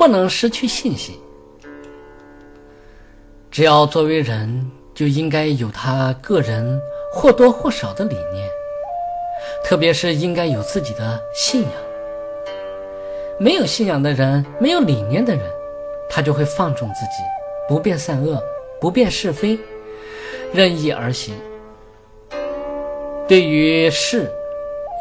[0.00, 1.14] 不能失去信心。
[3.50, 6.80] 只要作为人，就应该有他个人
[7.12, 8.48] 或多或少的理念，
[9.62, 11.72] 特别是应该有自己的信仰。
[13.38, 15.44] 没有信仰的人，没有理念的人，
[16.08, 17.22] 他就会放纵自己，
[17.68, 18.42] 不辨善恶，
[18.80, 19.58] 不辨是非，
[20.50, 21.34] 任意而行。
[23.28, 24.32] 对于事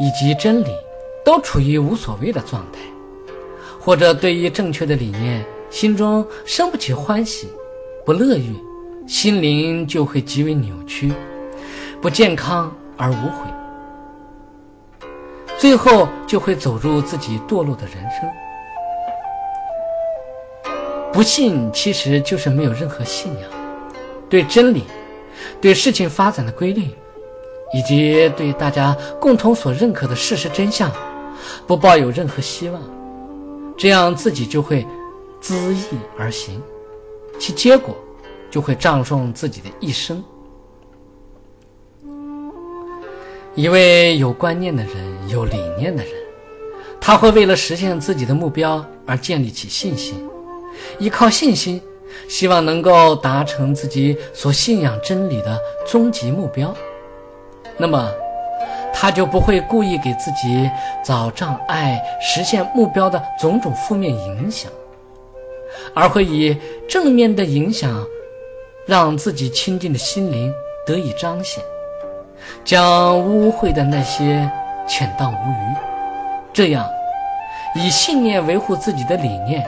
[0.01, 0.75] 以及真理，
[1.23, 2.79] 都处于无所谓的状态，
[3.79, 7.47] 或者对于正确的理念，心中生不起欢喜，
[8.05, 8.55] 不乐于，
[9.07, 11.11] 心灵就会极为扭曲，
[12.01, 13.49] 不健康而无悔。
[15.57, 18.29] 最后就会走入自己堕落的人生。
[21.11, 23.49] 不信其实就是没有任何信仰，
[24.29, 24.83] 对真理、
[25.59, 26.83] 对事情发展的规律，
[27.73, 30.89] 以及对大家共同所认可的事实真相，
[31.65, 32.81] 不抱有任何希望，
[33.79, 34.85] 这样自己就会
[35.41, 36.61] 恣意而行，
[37.39, 37.95] 其结果
[38.51, 40.21] 就会葬送自己的一生。
[43.55, 46.13] 一位有观念的人，有理念的人，
[46.99, 50.29] 他会为了实现自己的目标而建立起信心，
[50.97, 51.81] 依靠信心，
[52.27, 55.57] 希望能够达成自己所信仰真理的
[55.87, 56.75] 终极目标。
[57.77, 58.11] 那么，
[59.01, 60.69] 他就不会故意给自己
[61.01, 64.69] 找障碍实现目标的种种负面影响，
[65.93, 68.05] 而会以正面的影响，
[68.85, 70.53] 让自己亲近的心灵
[70.85, 71.63] 得以彰显。
[72.65, 74.51] 将污秽的那些
[74.85, 75.75] 浅荡无余，
[76.51, 76.85] 这样
[77.75, 79.65] 以信念维护自己的理念，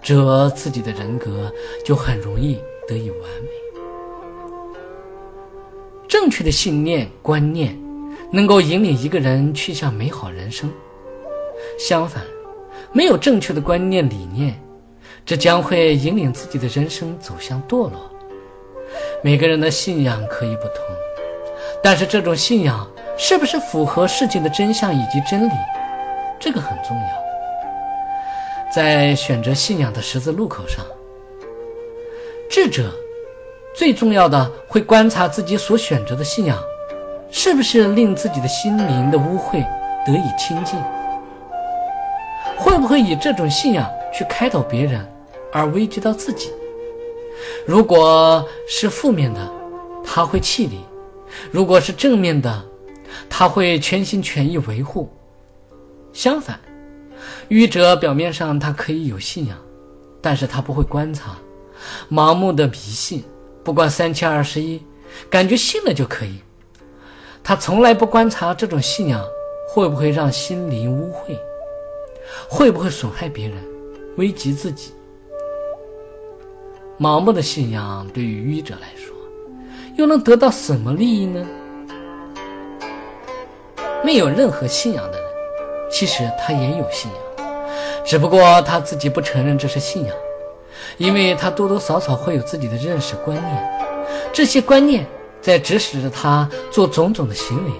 [0.00, 1.52] 则自己的人格
[1.84, 3.48] 就很容易得以完美。
[6.06, 7.76] 正确的信念观念
[8.30, 10.70] 能够引领一个人去向美好人生，
[11.78, 12.22] 相反，
[12.92, 14.60] 没有正确的观念理念，
[15.24, 18.10] 这将会引领自己的人生走向堕落。
[19.22, 20.78] 每个人的信仰可以不同。
[21.82, 25.52] 但是这种信仰是不是符合事情的真相以及真理，
[26.40, 28.72] 这个很重要。
[28.74, 30.84] 在选择信仰的十字路口上，
[32.50, 32.90] 智者
[33.74, 36.58] 最重要的会观察自己所选择的信仰，
[37.38, 39.62] 是不是令自己的心灵的污秽
[40.06, 40.74] 得以清净，
[42.56, 45.06] 会不会以这种信仰去开导别人
[45.52, 46.50] 而危及到自己。
[47.66, 49.52] 如果是负面的，
[50.02, 50.82] 他会气你。
[51.50, 52.64] 如果是正面的，
[53.28, 55.06] 他会全心全意维护；
[56.14, 56.58] 相反，
[57.48, 59.58] 愚者表面上他可以有信仰，
[60.22, 61.36] 但是他不会观察，
[62.10, 63.22] 盲目的迷信，
[63.62, 64.82] 不管三七二十一，
[65.28, 66.40] 感觉信了就可以。
[67.48, 69.24] 他从来不观察这种信仰
[69.68, 71.38] 会不会让心灵污秽，
[72.48, 73.56] 会不会损害别人，
[74.16, 74.92] 危及自己。
[76.98, 79.14] 盲目的信仰对于愚者来说。
[79.96, 81.46] 又能得到什么利益呢？
[84.04, 85.30] 没有任何信仰的人，
[85.88, 87.46] 其实他也有信仰，
[88.04, 90.12] 只不过他自己不承认这是信仰，
[90.98, 93.86] 因为他多多少少会有自己的认识观念，
[94.32, 95.06] 这些观念
[95.46, 97.70] 在指使着他做种种的行为。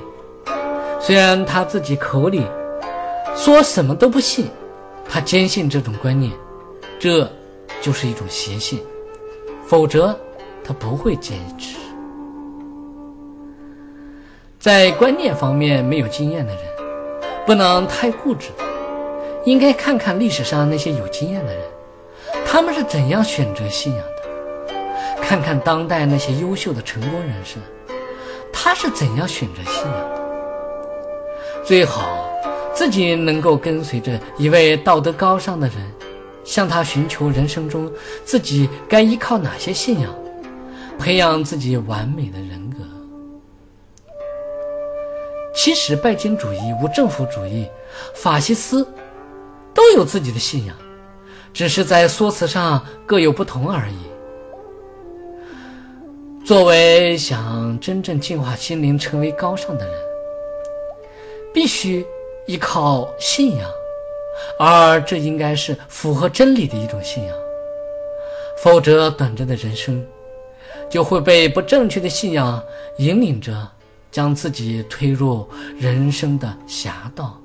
[1.01, 2.47] 虽然他自己口里
[3.35, 4.49] 说什么都不信，
[5.09, 6.31] 他坚信这种观念，
[6.97, 7.29] 这
[7.83, 8.79] 就是一种邪信，
[9.67, 10.17] 否则
[10.63, 11.77] 他不会坚持。
[14.61, 16.63] 在观念方面没有经验的人，
[17.45, 18.51] 不能太固执，
[19.45, 21.63] 应该看看历史上那些有经验的人，
[22.47, 24.16] 他们是怎样选择信仰的；
[25.29, 27.57] 看看当代那些优秀的成功人士，
[28.53, 30.21] 他是怎样选择信仰的。
[31.65, 32.31] 最好
[32.73, 35.77] 自己能够跟随着一位道德高尚的人，
[36.45, 37.91] 向他寻求人生中
[38.25, 40.15] 自己该依靠哪些信仰，
[40.97, 42.85] 培养自己完美的人格。
[45.57, 47.69] 其实，拜金主义、无政府主义、
[48.15, 48.87] 法西斯
[49.75, 50.77] 都有自己的信仰，
[51.53, 54.06] 只是在说辞上各有不同而已。
[56.47, 59.99] 作为想真正净化心灵、成为高尚的人，
[61.53, 62.07] 必须
[62.47, 63.69] 依靠信仰，
[64.57, 67.37] 而这应该是符合真理的一种信仰。
[68.63, 70.07] 否则，短暂的人生
[70.89, 72.63] 就会被不正确的信仰
[72.99, 73.53] 引领着。
[74.13, 75.47] 将自己推入
[75.79, 77.39] 人生的狭道。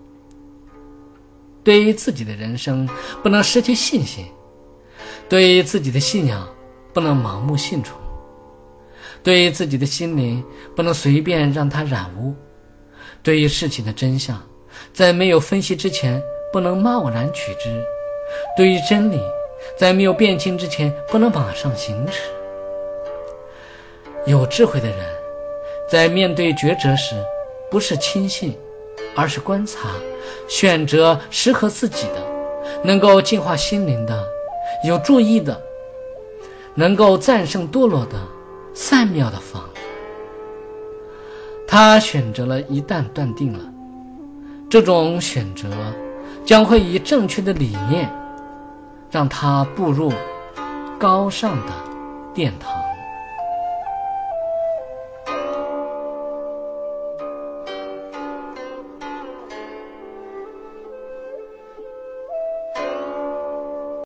[1.65, 2.87] 对于自己的人生，
[3.21, 4.23] 不能失去信心；
[5.27, 6.47] 对于自己的信仰，
[6.93, 7.93] 不能盲目信从；
[9.23, 10.43] 对于自己的心灵，
[10.75, 12.33] 不能随便让它染污；
[13.21, 14.41] 对于事情的真相，
[14.93, 16.21] 在没有分析之前，
[16.51, 17.69] 不能贸然取之；
[18.57, 19.19] 对于真理，
[19.77, 22.21] 在没有辨清之前，不能马上行持。
[24.25, 24.97] 有智慧的人，
[25.87, 27.15] 在面对抉择时，
[27.69, 28.57] 不是轻信，
[29.15, 29.89] 而是观察，
[30.47, 32.21] 选择适合自己的，
[32.83, 34.27] 能够净化心灵的，
[34.83, 35.61] 有注意的，
[36.73, 38.19] 能够战胜堕落的。
[38.73, 39.81] 善妙的房子。
[41.67, 43.59] 他选择了，一旦断定了，
[44.69, 45.69] 这种选择
[46.45, 48.11] 将会以正确的理念，
[49.09, 50.11] 让他步入
[50.99, 51.71] 高尚的
[52.33, 52.71] 殿堂。